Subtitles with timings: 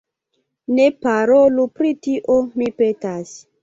[0.77, 3.41] Ne parolu pri tio, mi petas.